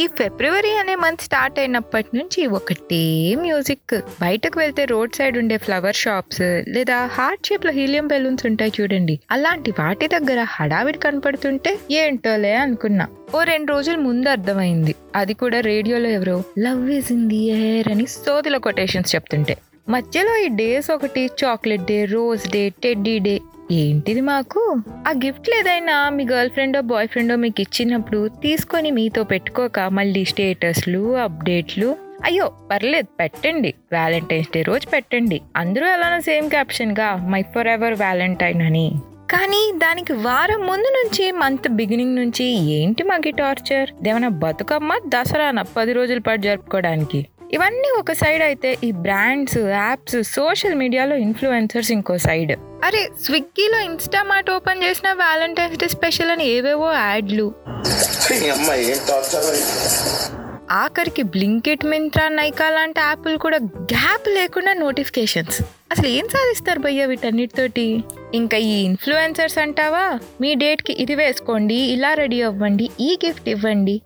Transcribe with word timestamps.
ఈ 0.00 0.06
ఫిబ్రవరి 0.06 0.78
అనే 0.78 0.94
month 0.94 1.22
start 1.22 1.58
అయినప్పటి 1.58 2.16
నుంచి 2.16 2.46
ఒకటే 2.46 3.34
మ్యూజిక్ 3.34 3.94
బయటకు 4.22 4.58
వెళ్తే 4.58 4.84
రోడ్ 4.84 5.14
సైడ్ 5.14 5.38
ఉండే 5.38 5.56
ఫ్లవర్ 5.56 5.96
షాప్స్ 5.96 6.42
లేదా 6.68 7.06
హార్ట్ 7.06 7.46
షేప్లో 7.46 7.72
హీలియం 7.72 8.06
బెలూన్స్ 8.06 8.46
ఉంటాయి 8.46 8.72
చూడండి. 8.80 9.20
అలాంటి 9.30 9.70
వాటి 9.70 10.08
దగ్గర 10.08 10.46
హడావిడి 10.50 10.98
కనపడుతుంటే 10.98 11.78
ఏంటోలే 11.90 12.54
అనుకున్నా. 12.54 13.06
ఓ 13.34 13.42
రెండు 13.42 13.72
రోజుల 13.72 13.96
ముందు 13.96 14.28
అర్థమైంది. 14.28 14.94
అది 15.14 15.34
కూడా 15.34 15.60
రేడియోలో 15.60 16.08
ఎవరో 16.08 16.42
love 16.58 16.90
is 16.90 17.12
in 17.12 17.28
the 17.28 17.42
air 17.50 17.88
అని 17.88 18.06
సోదిల 18.06 18.56
కొటేషన్స్ 18.56 19.14
చెప్తుంటే. 19.14 19.56
మధ్యలో 19.88 20.36
ఈ 20.36 20.48
డేస్ 20.48 20.90
ఒకటి 20.90 21.30
chocolate 21.44 21.84
day 21.84 22.04
rose 22.04 22.48
day 22.50 22.68
teddy 22.82 23.18
day 23.18 23.38
ఏంటిది 23.72 24.20
మాకు? 24.20 24.82
ఆ 25.08 25.10
గిఫ్ట్ 25.10 25.48
లేదైనా 25.48 26.08
మీ 26.08 26.26
గర్ల్ 26.32 26.50
ఫ్రెండో 26.50 26.80
బాయ్ 26.80 27.08
ఫ్రెండో 27.08 27.36
మీకు 27.36 27.60
ఇచ్చినప్పుడు 27.60 28.28
తీసుకొని 28.28 28.90
మీతో 28.90 29.24
పెట్టుకోక 29.24 29.80
మళ్ళీ 29.80 30.24
స్టేటస్లు 30.24 31.16
అప్డేట్లు. 31.16 31.96
అయ్యో 32.24 32.52
పర్లేదు 32.70 33.06
పెట్టండి. 33.20 33.74
వ్యాలంటైన్స్ 33.92 34.48
డే 34.54 34.62
రోజు 34.62 34.88
పెట్టండి. 34.88 35.40
అందరూ 35.56 35.86
ఎలానో 35.86 36.20
సేమ్ 36.20 36.50
క్యాప్షన్గా 36.50 37.16
మై 37.16 37.42
ఫర్ 37.42 37.66
ఎవర్ 37.66 37.94
వ్యాలంటైన్ 37.94 38.62
అని. 38.62 38.92
కానీ 39.30 39.72
దానికి 39.76 40.12
వారం 40.12 40.60
ముందు 40.60 40.88
నుంచి 40.88 41.32
మంత్ 41.32 41.68
బిగినింగ్ 41.68 42.16
నుంచి 42.16 42.44
ఏంటి 42.72 43.02
మాకి 43.02 43.30
టార్చర్? 43.30 43.90
దేవన 44.02 44.28
బతుకమ్మ 44.28 44.98
దసరాన 45.08 45.62
పది 45.76 45.92
రోజుల 45.92 46.18
పాటు 46.18 46.40
జరుపుకోవడానికి? 46.40 47.26
ఇవన్నీ 47.52 47.90
ఒక 47.98 48.12
సైడ్ 48.12 48.42
అయితే 48.42 48.78
ఈ 48.84 48.90
బ్రాండ్స్ 48.92 49.58
యాప్స్ 49.58 50.22
సోషల్ 50.22 50.74
మీడియాలో 50.74 51.16
ఇన్ఫ్లుయెన్సర్స్ 51.16 51.92
ఇంకో 51.92 52.18
సైడ్ 52.18 52.52
అరే 52.84 53.08
స్విగ్గీలో 53.24 53.80
ఇన్స్టామార్ట్ 53.80 54.50
ఓపెన్ 54.50 54.82
చేసిన 54.82 55.12
వ్యాలంటైన్స్ 55.12 55.78
డే 55.78 55.88
స్పెషల్ 55.88 56.30
అని 56.30 56.46
ఏవేవో 56.48 56.92
యాడ్లు. 56.92 57.54
ఆఖరికి 60.70 61.22
బ్లింకెట్ 61.22 61.84
మింత్రా 61.84 62.28
నైకా 62.28 62.70
లాంటి 62.70 63.00
యాప్లు 63.00 63.36
కూడా 63.36 63.56
గ్యాప్ 63.56 64.28
లేకుండా 64.28 64.72
నోటిఫికేషన్స్. 64.72 65.62
అసలు 65.90 66.06
ఏం 66.06 66.28
సాధిస్తారు 66.28 66.78
భయ్య 66.78 67.06
వీటన్నిటితోటి? 67.06 68.04
ఇంకా 68.40 68.58
ఈ 68.70 68.74
ఇన్ఫ్లుయెన్సర్స్ 68.88 69.58
అంటావా? 69.64 70.04
మీ 70.42 70.50
డేట్కి 70.62 70.92
ఇది 71.02 71.14
వేసుకోండి 71.20 71.78
ఇలా 71.94 72.10
రెడీ 72.20 72.38
అవ్వండి 72.48 72.86
ఈ 73.08 73.10
గిఫ్ట్ 73.24 73.48
ఇవ్వండి. 73.54 73.96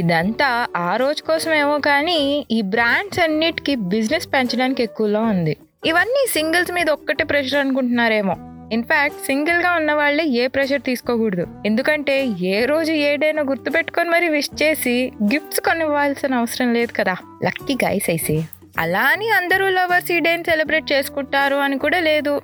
ఇదంతా 0.00 0.50
ఆ 0.88 0.90
రోజు 1.02 1.22
కోసమేమో 1.28 1.76
కానీ 1.90 2.18
ఈ 2.56 2.60
బ్రాండ్స్ 2.74 3.20
అన్నిటికీ 3.26 3.74
బిజినెస్ 3.94 4.28
పెంచడానికి 4.34 4.82
ఎక్కువలో 4.88 5.22
ఉంది. 5.34 5.54
ఇవన్నీ 5.90 6.22
సింగిల్స్ 6.36 6.74
మీద 6.78 6.90
ఒక్కటే 6.90 7.24
ప్రెషర్ 7.24 7.62
అనుకుంటున్నారేమో. 7.64 8.36
ఇన్ఫాక్ట్ 8.76 9.20
సింగిల్గా 9.26 9.70
ఉన్న 9.80 9.90
వాళ్ళే 9.92 10.24
ఏ 10.42 10.44
ప్రెషర్ 10.54 10.82
తీసుకోకూడదు. 10.88 11.44
ఎందుకంటే 11.66 12.14
ఏ 12.54 12.56
రోజు 12.72 12.92
ఏ 13.08 13.10
డేనో 13.22 13.42
గుర్తు 13.50 13.70
పెట్టుకొని 13.76 14.10
మరి 14.14 14.28
విష్ 14.28 14.50
చేసి 14.62 14.94
గిఫ్ట్స్ 15.32 15.62
కొనివ్వాల్సిన 15.68 16.40
అవసరం 16.42 16.70
లేదు 16.78 16.92
కదా. 17.00 17.14
లక్కీ 17.44 17.76
గైస్ 17.84 18.08
అయితే 18.14 18.36
అలా 18.78 19.02
అని 19.12 19.28
అందరూ 19.38 19.66
లవర్స్ 19.76 20.10
ఈ 20.16 20.18
డేని 20.26 20.44
సెలబ్రేట్ 20.50 20.92
చేసుకుంటారు 20.92 21.58
అని 21.66 21.76
కూడా 21.84 22.00
లేదు. 22.00 22.34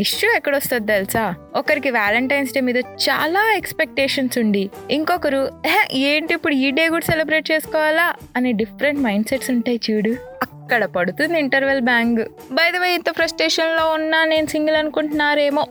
ఇష్యూ 0.00 0.32
ఎక్కడొస్తుంది 0.36 0.92
తెలుసా? 0.92 1.34
ఒకరికి 1.56 1.90
వ్యాలంటైన్స్ 1.90 2.54
డే 2.54 2.60
మీద 2.60 2.76
చాలా 2.76 3.54
ఎక్స్పెక్టేషన్స్ 3.56 4.38
ఉండి 4.38 4.70
ఇంకొకరు 4.90 5.48
ఏంటి 5.94 6.34
ఇప్పుడు 6.34 6.54
ఈ 6.54 6.70
డే 6.70 6.88
కూడా 6.88 7.06
సెలబ్రేట్ 7.06 7.50
చేసుకోవాలా? 7.50 8.14
అనే 8.36 8.52
డిఫరెంట్ 8.52 9.00
మైండ్ 9.00 9.26
సెట్స్ 9.26 9.50
ఉంటాయి 9.50 9.80
చూడు. 9.90 10.10
అక్కడ 10.42 10.84
పడుతుంది 10.84 11.38
interval 11.38 11.80
bang 11.80 12.24
by 12.52 12.70
the 12.70 12.76
way 12.76 12.94
ఇంత 12.94 13.10
ఫ్రస్ట్రేషన్లో 13.10 13.90
ఉన్నా 13.90 14.24
నేను 14.24 14.46
సింగిల్ 14.46 14.76
అనుకుంటున్నారేమో. 14.76 15.66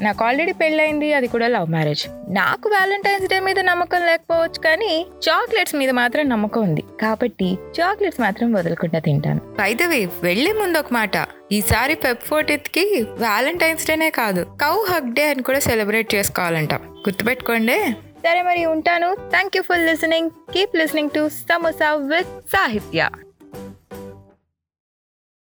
నాకు 0.00 0.24
ఆల్రెడీ 0.24 0.52
పెళ్ళైంది 0.52 1.12
అది 1.12 1.28
కూడా 1.28 1.48
లవ్ 1.48 1.70
మ్యారేజ్ 1.70 2.06
నాకు 2.28 2.68
వ్యాలంటైన్స్ 2.68 3.30
డే 3.30 3.40
మీద 3.40 3.60
నమ్మకం 3.60 4.06
లేకపోవచ్చు 4.06 4.60
కానీ 4.60 5.06
చాక్లెట్స్ 5.28 5.74
మీద 5.74 5.90
మాత్రం 5.90 6.28
నమ్మకం 6.28 6.62
ఉంది. 6.62 6.84
కాబట్టి 7.02 7.58
చాక్లెట్స్ 7.80 8.20
మాత్రం 8.20 8.52
వదలకుండా 8.52 8.98
తింటాను. 8.98 9.40
వే 9.86 10.08
వెళ్ళే 10.22 10.52
ముందు 10.52 10.78
ఒక 10.78 10.86
మాట. 10.92 11.26
ఈసారి 11.52 11.94
ఫెబ్ 11.94 12.18
ఫోర్టీన్త్కి 12.18 13.06
వ్యాలంటైన్స్ 13.18 13.86
డేనే 13.86 14.10
కాదు 14.10 14.44
కౌ 14.44 14.84
హక్ 14.84 15.12
డే 15.12 15.28
అని 15.28 15.42
కూడా 15.42 15.58
సెలబ్రేట్ 15.58 16.14
చేసుకోవాలంట. 16.14 16.74
గుర్తుపెట్టుకోండి. 16.74 17.92
సరే 18.26 18.42
మరి 18.42 18.64
ఉంటాను. 18.64 19.14
Thank 19.30 19.56
you 19.56 19.62
for 19.62 19.78
listening 19.78 20.30
keep 20.30 20.76
listening 20.76 21.10
to 21.14 21.28
Samosa 21.28 21.94
with 21.94 22.28
Sahitya 22.28 23.08